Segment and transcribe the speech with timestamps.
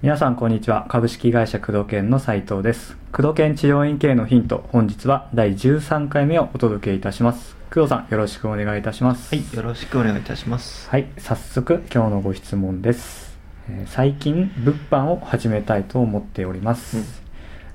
[0.00, 0.86] 皆さんこんにちは。
[0.88, 2.96] 株式会社工藤研の斉藤です。
[3.10, 7.56] 工藤研治療院系のヒント本日は第13回目をお届けいたします。
[7.74, 9.34] 工藤さんよろしくお願いいたします。
[9.34, 10.88] はい、よろしくお願いいたします。
[10.88, 13.36] はい早速今日のご質問です、
[13.68, 17.04] えー最近物販を始めたいと思っております、うん。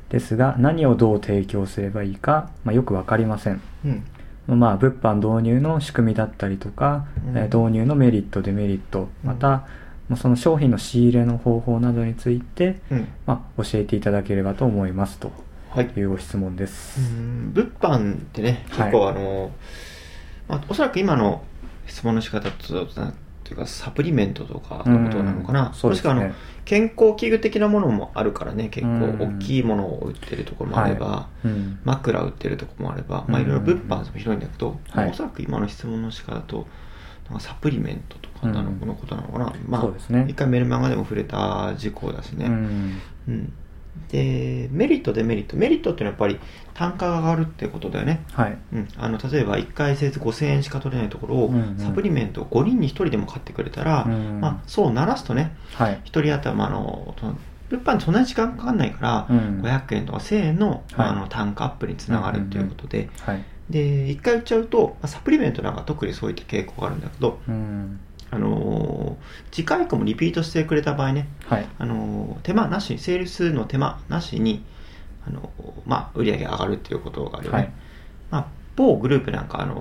[0.07, 3.61] ですが何をどう提供すればいいか、まあ、よくわかりません。
[3.83, 4.05] うん。
[4.47, 7.37] まあ、物販導入の仕組みだったりとか、うん。
[7.37, 9.47] えー導入のメリットデメリットまた、
[10.09, 13.07] まあその商品の仕入れの方法などについて、うん。
[13.25, 15.31] まあ、教えていただければと思いますと
[15.69, 15.89] はい。
[15.95, 17.51] いうご質問です、うん。
[17.53, 18.91] 物販ってね、はい。
[18.91, 19.51] 結構あの、
[20.47, 21.43] まあ、おそらく今の
[21.87, 22.81] 質問の仕方と、い
[23.53, 25.69] うか、サプリメントとかのことなのかうな。
[25.69, 25.73] ん。
[25.73, 26.13] そうですね。
[26.13, 26.33] もしくはあの、
[26.65, 29.35] 健康器具的なものもあるからね、結構うん。
[29.37, 31.47] 大きいものを売ってるところもあれば、はい。
[31.47, 31.79] うん。
[31.83, 35.11] 枕売ってるところもあれば、まあ、うんいろいろ物販も広いんだけど、まあはい。
[35.11, 36.67] おそらく今の質問の仕方だと、
[37.29, 38.79] なんかサプリメントとかなの,、うん。
[38.87, 39.53] のことなのかな。
[39.67, 40.25] まあ、ね。
[40.29, 42.45] 一回メルマガでも触れた事項だしね。
[42.45, 43.01] うん。
[43.27, 43.53] うん、
[44.09, 45.55] でメリットデメリット。
[45.55, 46.39] メリットっていうのはやっぱり
[46.73, 48.57] 単価が上がるってことだよね、はい。
[48.73, 51.77] うん、あの例えば1回施術5000円しか取れないところを、うんうん。
[51.77, 56.01] サプリメントを5人に1人でも買ってくれたら、うんまあ、そうならすとねはい。
[56.05, 57.15] 1人当たりまああの
[57.69, 59.61] 物販にそんなに時間かかんないから、うん。
[59.61, 61.17] 500円とか1000円の,、まあはい。
[61.17, 63.43] あの単価アップにつながるっていうことで、はい。
[63.69, 67.99] で1回売っちゃうと、まあサプリメントなんか特にそういった傾向があるんだけど、うん。
[68.33, 71.67] あのー次回以降もリピートしてくれた場合ねはい。
[71.77, 74.63] あの手間なしセールスの手間なしに
[75.27, 75.51] あの、
[75.85, 77.71] まあ、売り上げ上がるっていうことがあるよね、はい。
[78.31, 79.75] まあ、某グループなんかあの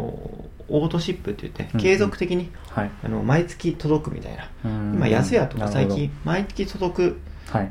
[0.68, 2.90] オートシップって言ってうん継続的に、はい。
[3.04, 7.12] あの毎月届くみたいな、うん今安屋とか最近毎月届くはい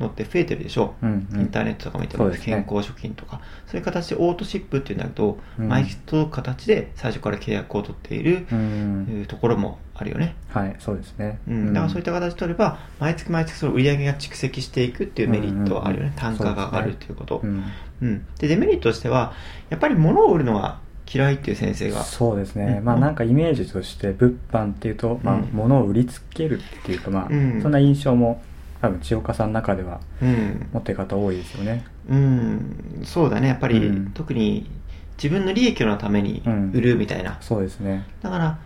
[0.00, 2.38] のって増えてるでしょ、うインターネットとか見ても、ね。
[2.38, 3.40] 健康食品とか。
[3.66, 9.26] そういう形でオートシップっていうんだけど、うん毎月届く形で最初から契約を取っている、うん。
[9.28, 11.38] ところもあるよね、はいそうですね。
[11.48, 17.40] うん、だからそういった形で取れば毎月毎月その売り上げが蓄積していくっていうメリットはあるよね、うん単価が上がるっていうこと。
[17.42, 17.64] うん。
[18.02, 19.32] うん、でデメリットとしては
[19.70, 20.80] やっぱり物を売るのが
[21.12, 22.84] 嫌いっていう先生がそうですね、うん。
[22.84, 25.50] まあなんかイメージとして物販っていうと、まあうん。
[25.52, 27.62] 物を売りつけるっていうかまあ、うん。
[27.62, 28.42] そんな印象も
[28.82, 31.84] 多分千岡さんの中ではうん、持ってる方多いですよね。
[32.10, 33.46] うん、そうだね。
[33.46, 34.10] やっぱり、うん。
[34.12, 34.68] 特に
[35.16, 36.42] 自分の利益のために
[36.74, 38.04] 売るみたいな、そうですね。
[38.22, 38.58] だから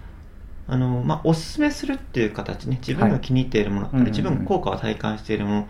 [0.69, 2.78] あの、まあ、おすすめするっていう形ね。
[2.81, 3.93] 自分が気に入っているもの、はい。
[3.93, 4.10] うんうんうん。
[4.10, 5.69] 自分が効果を体感しているもの。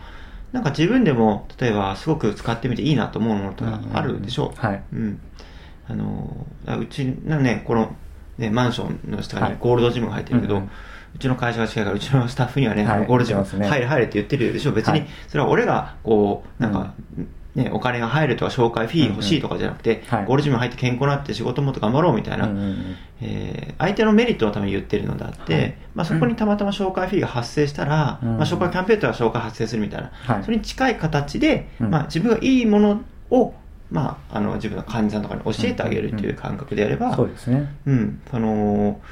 [0.52, 4.82] なんか自分でも例えばすごく使ってみていいなと思うものとかあるでしょう、はい。
[4.92, 5.20] うん、
[5.88, 6.46] あの
[6.78, 7.94] うちのねこの
[8.38, 9.52] ねマンションの下はい。
[9.52, 10.70] にゴールドジムが入ってるけど、ううん
[11.18, 13.68] ちの会社が近いからうちのスタッフにはね、はいゴールドジム言ってますね。
[13.68, 14.72] 入れ入れって言ってるでしょ。
[14.72, 15.08] 別にはい。
[15.28, 16.94] それは俺がこうなんか、
[17.54, 20.26] ね、お金が入るとか紹介フィー欲しいとかじゃなくて、はい。
[20.26, 22.96] ゴールドジム入って健康になって仕事もっと頑張ろうみたいな、うんうんうん。
[23.22, 25.74] えー相手のメリットのために言ってるのであって、はい。
[25.94, 30.44] まあ、そこにたまたま紹介フィーが発生したら、うんまあ、紹介キャンペーンとは紹介発生するみたいな、はい。
[30.44, 31.90] それに近い形で、うん。
[31.90, 33.54] まあ、自分がいいものを、
[33.90, 37.72] まあ、あの自分の患者さんとかに教えてあげるっていう感覚であれば、そうですね。
[37.86, 39.06] うん、そのう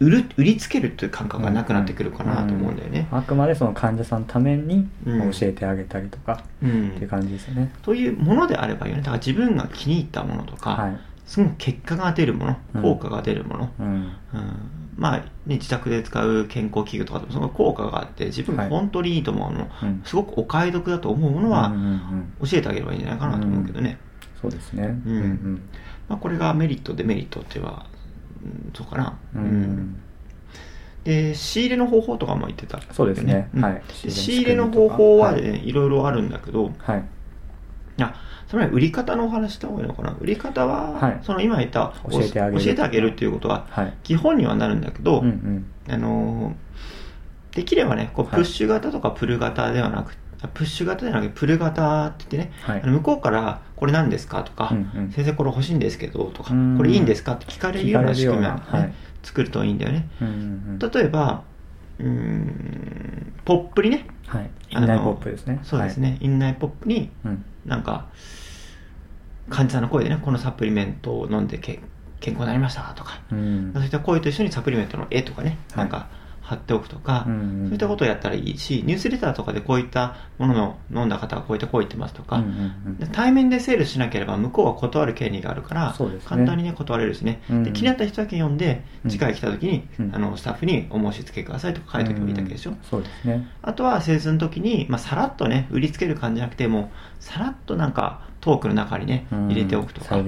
[0.00, 3.06] 売る売りつけるという感覚がなくなってくるかなと思うんだよね。
[3.10, 5.30] あくまでその患者さんのためにうん。
[5.32, 6.90] 教えてあげたりとかうん。
[6.90, 9.02] っていう感じですよね、というものであればいいよね。
[9.02, 10.98] だから自分が気に入ったものとか、はい。
[11.26, 12.82] すごく結果が出るもうん。
[12.82, 13.86] の効果が出るもの、うん。
[13.86, 14.12] うん。
[14.96, 20.02] まあ、ね、自宅で使う健康器具とかでもその効果があって自分が本当にいいと思うもの、うん。
[20.04, 21.86] すごくお買い得だと思うものはうんうんう
[22.44, 23.98] ん教えてあげればいいんじゃないかなと思うけどね、
[24.40, 24.84] そうですね。
[24.84, 25.16] うん。
[25.16, 25.62] うん
[26.08, 27.93] まあ、これがメリットデメリットっていうのは、うん、
[28.74, 29.42] そうかな、うん。
[29.42, 30.00] うん。
[31.04, 33.50] で仕入れの方法とかも言ってた、そうですね。
[33.54, 33.64] うん。
[33.64, 33.82] はい。
[34.02, 35.42] で仕入れの方法は、はい。
[35.42, 37.04] ねいろいろあるんだけどはい。
[38.00, 38.14] あ
[38.46, 40.16] それは売り方のお話した方がいいのかな？
[40.20, 41.20] 売り方は、はい。
[41.22, 42.64] その今言った教えてあげる。
[42.64, 43.94] 教えてあげるっていうことははい。
[44.02, 45.66] 基本にはなるんだけど、うんうん。
[45.88, 46.54] あのー
[47.54, 48.34] できればね、こうはい。
[48.34, 52.82] プッシュ型とかプル型ではなく、あプッシュ型じゃなくてプル型って言ってね、はい。
[52.82, 55.12] あの向こうからこれ何ですかとか、うんうん。
[55.12, 58.92] 先生これ欲しいんですけどとかうん、これいいんですかって聞かれるような仕組みを、ねはい。
[59.22, 60.08] 作るといいんだよね。
[60.20, 60.36] うんうんう
[60.74, 60.78] ん。
[60.78, 61.42] 例えば、
[61.98, 64.50] うーん、ポップにね、はい。
[64.70, 65.60] インナイポップですね。
[65.62, 67.44] そうですね、インナイポップにうん。
[67.64, 68.06] なんか、
[69.48, 71.80] 患者さんの声でね、このサプリメントを飲んでけ
[72.20, 73.72] 健康になりましたとか、うん。
[73.74, 75.78] そういった声と一緒にサプリメントの絵とかね、はい。
[75.78, 76.08] なんか
[76.44, 82.44] 貼っておくとか、うんうんそういったことをやったらいいし、ニュースレターとかでこういったものの飲んだ方がこういった声言ってますとか、うん
[82.86, 85.94] うんで対面でセールしなければ向こうは断る権利があるから、
[86.26, 90.14] 簡単にね断れるしね、うんで気になった人だけ読んで、うん次回来た時に、うん。
[90.14, 92.70] あのスタッフにお申し付けくださいとか書いておけばいいだけでしょ。
[92.70, 93.48] うんそうですね。
[93.62, 96.90] あとは施術の時に、まあ、さらっとね売りつける感じじゃなくても
[97.20, 99.48] うさらっとなんかトークの中にねうん。
[99.48, 100.22] 入れておくとか、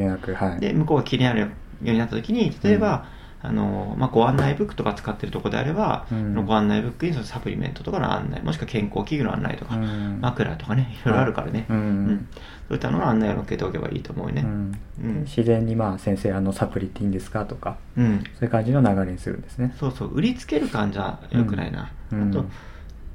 [0.61, 1.51] で向こうが気になる
[1.83, 3.07] うになった時に例えば、
[3.43, 6.47] あのまあ、ご案内ブックとか使ってるところであれば、うん。
[6.47, 10.19] ご案内ブックにそのサプリメントとかの案内もしくは健康器具の案内とか、うん。
[10.21, 11.77] 枕とかねいろいろあるからね、うん。
[11.77, 12.29] うん。
[12.69, 14.43] そういったのの案内を載っけておけばいいと思うね。
[14.43, 14.73] うん。
[15.03, 15.21] うん。
[15.25, 18.25] 自然にまあ先生あのサプリっていいんですかとかうん。
[18.35, 19.75] そういう感じの流れにするんですね。
[19.79, 20.15] そうそう。
[20.15, 22.31] 売りつける感じはよくないな、うん。
[22.31, 22.45] あと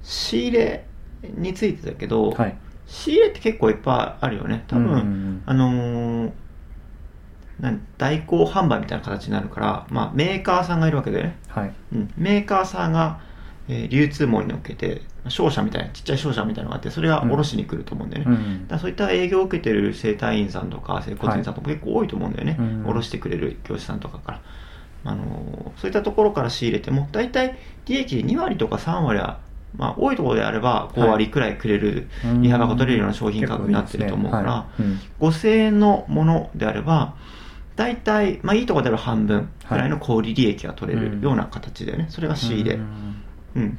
[0.04, 0.86] 仕入れ
[1.24, 2.58] についてだけど、はい。
[2.88, 4.66] 仕入れって結構いっぱいあるよね。
[4.68, 6.32] 多分、あのー
[7.98, 11.74] 代行販売みたいな形になるから、まあ、メーカーさんがいるわけだよね、はい。
[11.94, 13.20] うん、メーカーさんが、
[13.68, 24.42] えー流通網に乗っけて商社みたいなちっちゃい商社みたいなのがあってそれが卸しに来ると思うんだよね、うんだそういった営業を受けてる整体院さんとか整骨院さんとか結構多いと思うんだよね、うん卸してくれる業者さんとかから、
[25.12, 29.40] あのーそういったところから仕入れても大体利益で2割とか3割は、
[29.76, 35.52] まあ、多いところであれば5割くらいくれるうん利幅が取れるような商品価格になってると思うから、結構いいですね。
[35.52, 35.60] はい。
[35.62, 37.16] 5000円のものであれば
[37.82, 43.24] 大体、まあ、いいところであれば半分くらいの小売利益が取れるような形だよね、それが仕入れ、うん。
[43.56, 43.78] うん、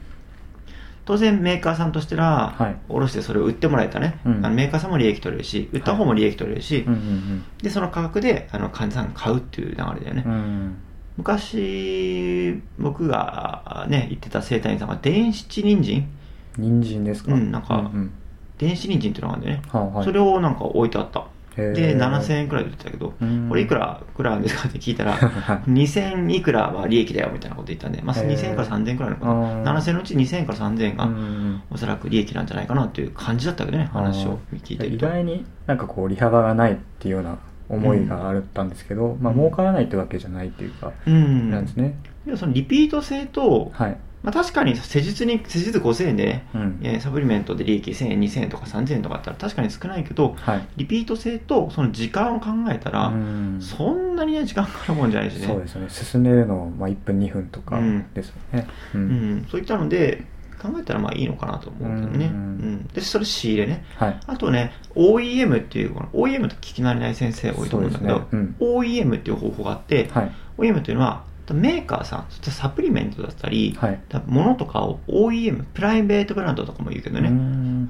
[1.04, 2.76] 当然メーカーさんとしては、はい。
[2.88, 4.32] 卸してそれを売ってもらえたね、うん。
[4.44, 10.76] あのメーカーさんも利益取れるし売った方も利益取れるし、うんうんでその価格であの患者さんが買うっていう流れだよね、うんうん
[11.18, 16.08] 昔僕がね言ってた整体院さんが電子人参？
[16.56, 17.34] 人参ですか？
[17.34, 18.10] うんなんかうん
[18.56, 20.04] 電子人参っていうのがあるんだよね、はあはい。
[20.06, 21.26] それをなんか置いてあった
[21.56, 23.48] で7000円くらいで売ってたけどうん。
[23.48, 28.28] これいくらくらですかって聞いたらはい2000いくらは利益だよみたいなこと言ったんで、まあ、へー。
[28.28, 29.32] 2000円から3000円くらいのかな。
[29.32, 35.06] あー7000円のうち2000円から3000円がうんうんおそらく利益なんじゃないかなっていう感じだったけどね話を聞いてると。
[35.06, 37.38] 意外になんかこう利幅がないっていうような
[37.68, 41.50] 思いがあったんですけど、まあ儲からないってわけじゃないっていうか、うん。
[41.50, 41.94] なんですね。
[42.36, 46.80] そのリピート性と、はい、まあ、確かに施術に施術5000円でね、うん。
[46.82, 50.68] えーサプリメントで利益1000円2000円とか3000円とかあったら確かに少ないけどはい。
[50.76, 53.58] リピート性とその時間を考えたら、うん。
[53.60, 55.46] そんなにね時間かかるもんじゃないしね。
[55.46, 55.90] そうですよね。
[55.90, 58.06] 進めるのまあ1分2分とかうん。
[58.14, 59.46] ですよね、ううん。
[59.50, 60.24] そういったので
[60.62, 62.74] 考えたらまあいいのかなと思うけどね、ううん。
[62.76, 62.86] ん。
[62.94, 63.84] でそれ仕入れね。
[63.96, 64.20] はい。
[64.26, 68.26] あとね OEM っていうこの OEM と聞き慣れない先生多いと思うんだけど、ね。
[68.60, 70.32] OEM っていう方法があって、はい。
[70.58, 74.00] OEM というのはメーカーさんサプリメントだったり、はい。
[74.26, 77.28] 物とかを OEM プライベートブランドとかも言うけどね、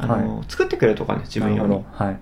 [0.01, 0.45] あのはい。
[0.49, 2.19] 作ってくれるとかね自分用にはい。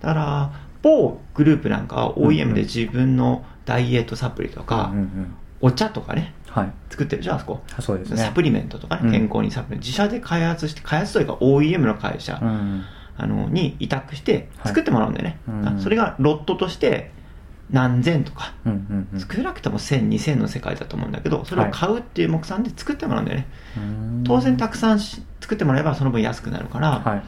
[0.00, 0.52] だから
[0.82, 6.72] 某グループなんかは OEM で自分のダイエットサプリとか、うんうんお茶とかねはい。
[6.90, 7.62] 作ってるじゃんあそこ。
[7.74, 8.18] あそうですね。
[8.18, 9.10] サプリメントとかね、うん。
[9.12, 12.82] 健康にサプリ自社で開発して開発というか OEM の会社、うん。
[13.16, 14.68] あのに委託してはい。
[14.68, 15.80] 作ってもらうんだよね、うん。
[15.80, 17.12] それがロットとして
[17.70, 18.54] 何千とか。
[18.64, 19.20] うんうんうん。
[19.20, 23.46] 少なくとも1000、2000の世界だと思うんだけどそれを買うっていう目算で作ってもらうんだよね、
[23.76, 24.24] うん。
[24.24, 27.22] 当然たくさんし作ってもらえばその分安くなるから、はい。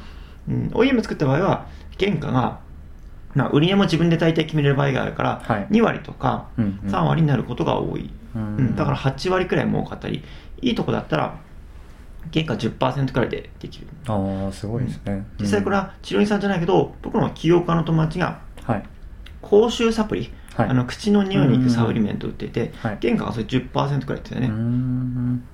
[0.49, 1.67] うん、OEM 作った場合は
[1.99, 2.61] 原価が、
[3.35, 5.67] まあ、売り値も自分で大体決めれる場合があるから、はい。
[5.71, 6.91] 2割とかうんうん。
[6.91, 8.57] 3割になることが多い、ううん。
[8.59, 8.77] ん。
[8.77, 10.23] だから8割くらい儲かったり
[10.61, 11.39] いいとこだったら
[12.33, 13.87] 原価10%くらいでできる。
[14.07, 18.83] ああすごいですね、実際これは治療院さんじゃないけど僕の起業家の友達がはい
[19.47, 20.69] 口臭サプリ、はい。
[20.69, 22.99] あの口の匂いに行くサプリメント売ってて、はい。
[23.01, 25.45] 原価がそれ10%くらいってね、うーん。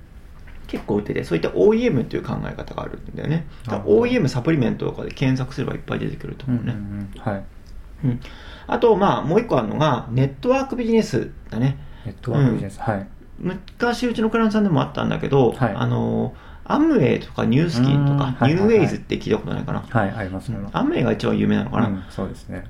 [0.67, 3.45] 結構売っててそういった OEM っていう考え方があるんだよね。
[3.67, 8.19] OEM サプリメントとかで検索すればいっぱい出てくるとうん思うね、
[8.67, 11.77] あとまあもう一個あるのがネットワークビジネスだね。
[12.05, 13.07] ネットワークビジネス、はい。
[13.39, 15.75] 昔うちのクライアントさんでもあったんだけど、はい。
[15.75, 16.33] あの
[16.65, 22.63] アムウェイとかニュースキンとかニューウェイズって聞いたことないかな、はいありますね、アムウェイが一番有名なのかな、うん、そうですね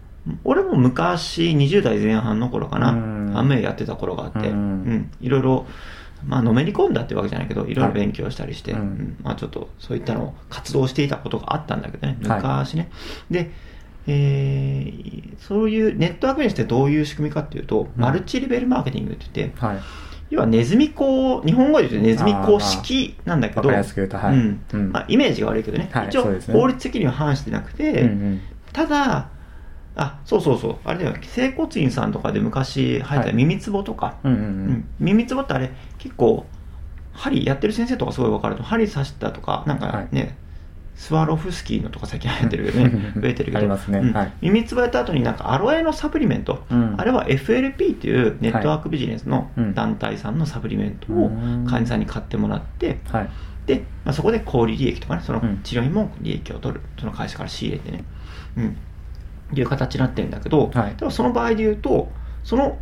[0.44, 3.38] 俺も昔20代前半の頃かな、うん。
[3.38, 4.84] アムウェイやってた頃があって、ううん。
[4.84, 5.66] んいろいろ、
[6.26, 7.76] まあ、のめり込んだってわけじゃないけどい。
[7.76, 8.88] ろいろ勉強したりして、はいうん。
[8.88, 9.18] うん。
[9.22, 12.18] まあ、ちょっとそういったのを活動していたことがあったんだけどね。
[12.24, 12.38] はい。
[12.38, 12.90] 昔ね、
[13.30, 13.52] で、
[14.08, 19.78] えーそういうネットワークビジネスってどういう仕組みかっていうと、マルチレベルマーケティングって言ってはい。
[20.30, 23.62] 要はネズミ講日本語で言うとネズミ講式なんだけど
[24.92, 28.42] まあ、イメージが悪いけどね、はい一応法律的には反してなくて、うんうん。
[28.72, 29.30] ただ
[29.96, 30.76] あそうそうそう。
[30.84, 34.50] あれだよ整骨院さんとかで昔入った耳つぼとか、うんうんううん。
[34.72, 36.46] ん耳つぼってあれ結構
[37.14, 38.64] 針やってる先生とかすごい分かると。
[38.64, 40.36] 針刺したとかなんかね、
[40.96, 43.14] スワロフスキーのとか最近流行ってるよね。
[43.16, 43.58] 増えてるけど。
[43.60, 44.00] ありますね。
[44.00, 44.14] うん。
[44.14, 44.34] はい。
[44.42, 46.96] 耳つぼやった後になんかアロエのサプリメント、うん。
[46.98, 51.68] あれは FLP っていうネットワークビジネスの団体さんのサプリメントをうん。
[51.68, 53.30] 患者さんに買ってもらって、はい。
[53.68, 55.60] で、まあ、そこで小売利益とかね、そのうん。
[55.64, 58.04] 治療院も利益を取る、その会社から仕入れてね、
[58.58, 58.78] うん、
[59.56, 60.96] いう形になってるんだけど、はい。
[60.96, 62.12] でもその場合で言うと、
[62.44, 62.78] その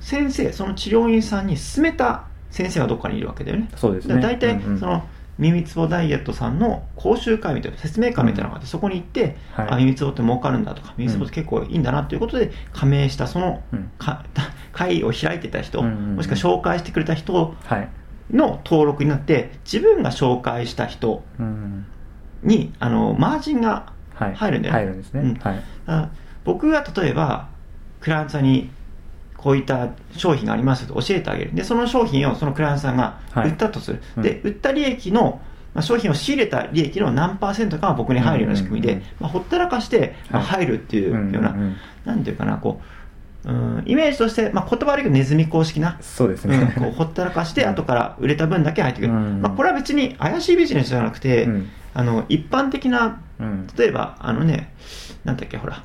[0.00, 3.68] 先生、その治療院さんに勧めた先生がどっかにいるわけだよね。
[3.76, 4.20] そうですね。
[4.20, 4.78] 大体、うんうん。
[4.78, 5.04] その
[5.38, 9.68] 耳つぼダイエットさんの講習会みたいな説明会みたいなのがあって、そこに行って、はい。
[9.70, 13.90] あ耳つぼって儲かるんだとか耳つぼって結構いいんだなということで加盟したそのうん。
[13.98, 14.24] か
[14.72, 16.16] 会を開いてた人、うんうんうん。
[16.16, 17.88] もしくは紹介してくれた人はい。
[18.32, 21.86] の登録になって自分が紹介した人うん
[22.42, 24.80] にあのマージンがはい入るんだよね。
[24.80, 25.34] 入るんですね、うん。
[25.36, 25.62] はい。
[25.86, 26.10] あ
[26.44, 27.48] 僕が例えば
[28.00, 28.70] クライアントさんに
[29.36, 31.54] こういった商品がありますと教えてあげる。
[31.54, 33.50] でその商品をそのクライアントさんがはい。
[33.50, 34.22] 売ったとする、うん。
[34.22, 35.40] で売った利益の、
[35.74, 41.76] まあ、商品を仕入れた利益の何パーセントかが僕に入るような仕組みで、まあ、ほったらかして、ま入るっていうような、んんん。
[42.04, 42.84] なんていうかなこう
[43.46, 47.68] うんイメージとして、まあ、言葉悪いけどネズミ公式なそうですうんね、こうほったらかしてうん。
[47.70, 49.42] 後から売れた分だけ入ってくる、うん。
[49.42, 51.68] まあ、これは別に怪しいビジネスじゃなくて、うん。
[51.94, 53.66] あの一般的なうん。
[53.76, 54.74] 例えばあのね
[55.24, 55.84] なんだっけほら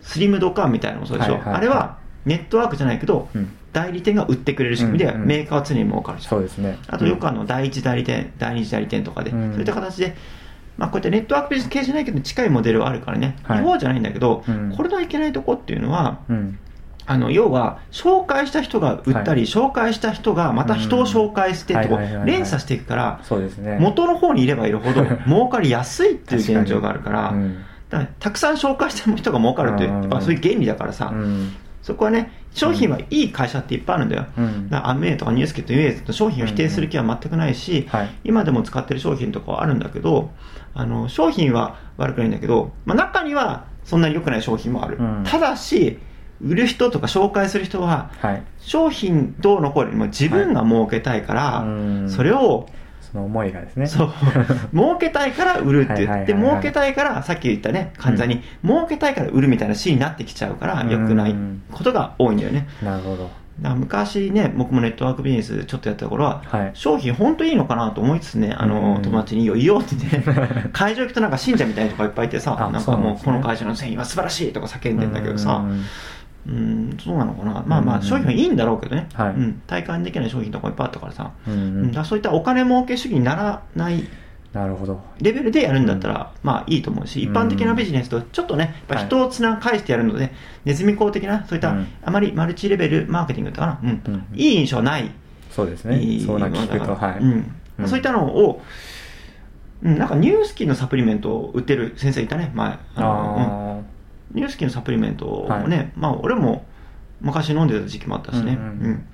[0.00, 1.56] スリムドカンみたいなのもそうでしょ、はいはいはい。
[1.56, 3.56] あれはネットワークじゃないけど、うん。
[3.72, 6.30] 代理店が売ってくれる仕組みで、メーカーは常に儲かるじゃん。
[6.30, 6.78] そうですね。
[6.88, 9.50] あとよくあの第一代理店、第二次代理店とかで、うん。
[9.52, 10.14] そういった形で、
[10.76, 13.60] まあ、こうやってネットワークビジネス系じゃないけど近いモデルはあるからね、はい。
[13.60, 14.74] 違法じゃないんだけど、うん。
[14.76, 16.58] これのいけないとこっていうのはうん
[17.06, 19.40] あの要は紹介した人が売ったり、はい。
[19.42, 22.26] 紹介した人がまた人を紹介してってこううんはいはいはいはい。
[22.26, 23.78] 連鎖していくからそうですね。
[23.80, 30.00] 元の方にいればいるほど 儲かりやすいっていう現状があるからうんだからたくさん紹介した人が儲かるっていう、うん。
[30.00, 31.52] やっぱそういう原理だからさ、うん。
[31.82, 34.26] そこはね、商品はいい会社っていっぱいあるんだよ。
[34.38, 34.70] うん。
[34.70, 38.08] だからアメーとかニュースケット、ニューエイズと商品を否定する気は全くないし、はい。
[38.24, 40.30] 今でも使ってる商品とかはあるんだけど、
[40.74, 44.96] あの商品は悪くないんだけど、まあ、中にはそんなに良くない商品もある。
[44.98, 45.24] うん。
[45.26, 45.98] ただし、
[46.42, 48.42] 売る人とか紹介する人は、はい。
[48.58, 51.66] 商品どうのこうのよりも自分が儲けたいから、う
[52.04, 52.10] ん。
[52.10, 52.68] それを
[53.12, 53.86] その思いがですね。
[53.86, 54.12] そう。
[54.74, 60.90] 儲けたいから売るって言って、儲けたいから、さっき言ったね、患者に、儲けたいから売るみたいなシーンになってきちゃうから、うん。
[60.90, 61.34] 良くない
[61.70, 62.66] ことが多いんだよね。
[62.82, 63.30] なるほど。
[63.60, 66.70] 昔ね、僕もネットワークビジネスちょっとやった頃は、はい。
[66.72, 69.02] 商品本当いいのかなと思いつつね、あの、うん。
[69.02, 70.24] 友達にいいよいいよってね、
[70.72, 75.84] 会場行くとなんか信者みたいな人がいっぱいいてさ、あなんかもうこの会社の製品は素晴らしいとか叫んでんだけどさ、うん
[76.46, 77.62] うん、そうなのかな。
[77.66, 78.02] まあまあ、うん。
[78.02, 79.08] 商品はいいんだろうけどね。
[79.14, 79.34] はい。
[79.34, 84.08] うん、体感できない商品とかいっぱいあったからさ、うんうんだそういったお金儲け主義にならない
[84.52, 85.00] なるほど。
[85.20, 90.32] レベルでやるんだったら、まあいいと思うし、一般的なビジネスとちょっとね、やっぱ人をつな返してやるので、
[90.64, 91.86] ネズミ講的な、そういった、うん。
[92.02, 94.02] あまりマルチレベルマーケティングってかな、うん。
[94.06, 95.10] うんいい印象はない。
[95.50, 95.98] そうですね。
[96.02, 97.54] いいそうな聞くとはい、うん。
[97.78, 97.88] うん。
[97.88, 98.62] そういったのを、
[99.82, 102.78] うん、なんかニュースキンのサプリメントを売ってる先生いたね、前。
[102.94, 103.61] あの
[104.32, 105.92] あうんニュースキンのサプリメントもね、はい。
[105.96, 106.64] まあ俺も
[107.20, 109.06] 昔飲んでた時期もあったしね、うんうんうん。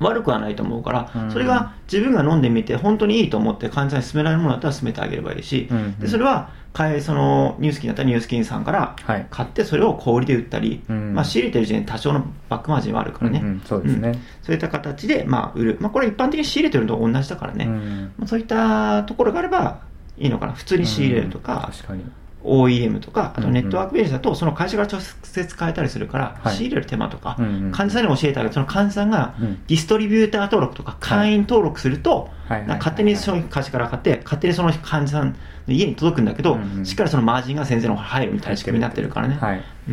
[0.00, 5.98] 悪くはないと思うから、うんそれが自分が飲んでみて本当にいいと思って患者さんに勧められるものだったら勧めてあげればいいし、うんうん。
[5.98, 6.50] でそれは
[7.00, 9.26] そのニュースキンだったらニュースキンさんからはい。
[9.28, 11.14] 買ってそれを小売りで売ったり、うん。
[11.14, 13.60] まあ、仕入れてる時点で多少のバックマージンはあるからね、うんうん。
[13.66, 14.10] そうですね。
[14.10, 14.14] ん。
[14.42, 18.12] そういった形で、まあ、売る、まあ、これ一般的に仕入れてるのと同じだからね、うん。
[18.18, 19.80] まあ、そういったところがあれば
[20.16, 20.52] いいのかな。
[20.52, 21.44] 普通に仕入れるとうん。
[21.44, 22.04] か、確かに
[22.44, 26.56] OEM とか、あとネットワークベースだと、その会社から直接変えたりするから、はい。
[26.56, 27.36] 仕入れる手間とか、
[27.72, 29.62] 患者さんに教えてあげる、その患者さんがうん。
[29.66, 35.36] ディストリビューター登録とか、会員登録すると、勝手にその会社から買って、勝手にその患者さんの
[35.68, 39.36] 家に届くんだけど、しっかりそのマージンが先生の方に入るみたいな仕組みになってるからね。
[39.40, 39.92] はいう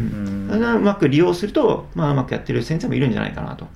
[0.79, 3.67] まく利用すると、まあ、うまくやってる先生もいるんじゃないかなと、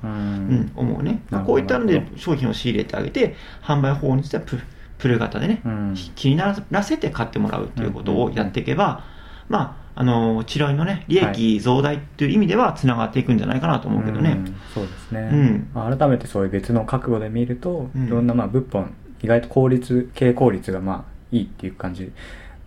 [0.76, 1.22] 思うね。
[1.46, 4.60] こういったので商品を仕入れてあげて、販売方法にしてはプ
[5.02, 5.96] プル型でね、うん。
[6.16, 9.04] 気にならせて買ってもらうということをやっていけば、
[9.50, 14.34] まあ、あの治療院のね、利益増大っていう意味ではつながっていくんじゃないかなと思うけどね。
[14.34, 15.70] んそうですね、うん。
[15.74, 18.08] まあ改めてそういう別の角度で見ると、うん。
[18.08, 18.92] いろんなまあ物販
[19.24, 22.12] 意外と効率経営効率がまあいいっていう感じ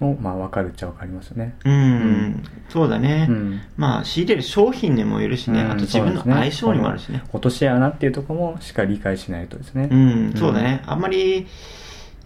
[0.01, 1.55] のまあ分かるっちゃ分かりますよね。
[1.65, 2.45] うん、うん。
[2.69, 3.27] そうだね。
[3.31, 3.61] うん。
[3.77, 7.23] まあ、仕入れる商品にもよるしね、うんあと自分の相性にもあるしね。
[7.33, 9.89] 落とし穴っていうところもしっかり理解しないとですね。
[9.91, 10.83] うん、そうだね。
[10.87, 11.47] あんまり、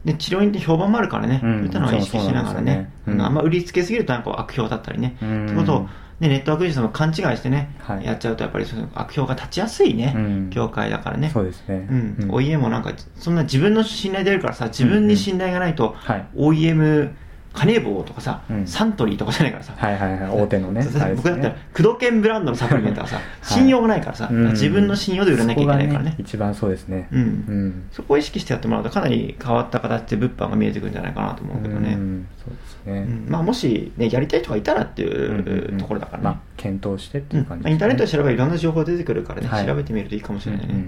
[0.08, 1.58] ね、治療院って評判もあるからね、うん。
[1.58, 3.22] そういったのは意識しながらね、ねうんうん。
[3.22, 5.46] あんま売りつけすぎるとなんか悪評だったりね、うん。
[5.46, 5.88] ってことを、
[6.20, 8.04] ね、ネットワークビジネスも勘違いしてね、はい。
[8.04, 10.50] やっちゃうとやっぱりその悪評が立ちやすいね、うん。
[10.50, 11.30] 業界だからね。
[11.32, 11.86] そうですね。
[11.90, 16.26] うん、OEM もなんか、そんな自分の信頼出るからさ、自分に信頼がないと、はい。
[16.36, 17.12] OEM、
[17.58, 18.66] カネボウとかさ、うん。
[18.68, 20.42] サントリーとかじゃないからさ、はいはいはい。
[20.42, 20.84] 大手のね。
[21.16, 24.50] 僕だったら、工藤研ブランドのサプリメント はさ、信用がないからさ、うん。
[24.52, 26.10] 自分の信用で売らなきゃいけないからね。
[26.10, 26.28] そこが。
[26.28, 27.08] 一番そうですね。
[27.10, 27.20] うん。
[27.20, 27.82] うん。
[27.90, 31.94] そこを意識してやってもらうと、かなり変わった形で物販が見えてくるんじゃないかなと思うけどね。
[31.94, 32.26] うん。
[32.38, 33.32] そうですね、うん。
[33.32, 36.24] まあ、もし、ね、やりたい人がいたらっていうところだからね。
[36.24, 37.72] まあ検討してってうんいう感じね。
[37.72, 39.66] インターネットで調べればいろんな情報出てくるからね、はい。
[39.66, 40.84] 調べてみるといいかもしれないね。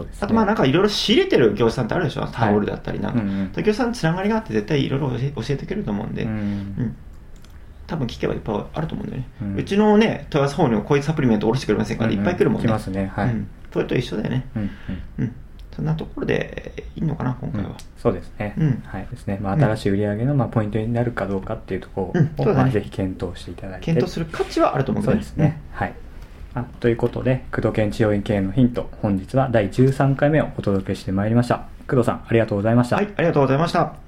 [0.00, 0.18] うんうんそうですね。
[0.22, 3.62] あとまあなんかいろいろ仕入れてる業者さんってあるでしょ、タオルだったりなんか、うんうん。
[3.62, 5.16] 業者さんつながりがあって絶対いろいろ教
[5.50, 6.34] えてくれると思うんで、ううん。
[6.34, 6.96] ん。
[7.86, 12.68] 多分聞けばいっぱいあると思うんだよね、ううんちのね、問い合わせ方にもこういうサプリメントおろしてくれませんかっていっぱい来るもんね。
[12.68, 13.12] 来ますね。
[13.14, 13.48] はい、うん。
[13.70, 14.46] それと一緒だよね。
[14.56, 14.70] うんうん。
[15.18, 15.34] うん。
[15.76, 17.70] そんなところでいいいいのかな、今回は。
[17.70, 17.74] うん。
[17.98, 18.82] そうですね、うん。
[18.86, 23.86] はいですね、まあ、うん新しい売り上げのまあポイントになるかどうかっていうところを、ぜひ検討していただいて。
[23.86, 25.92] 検討する価値はあると思うそうですね、はい
[26.54, 34.01] あということで工藤県治療院経営のヒント本日は第13回目をお届けしてまいりました工藤さんありがとうございました、はい、ありがとうございました。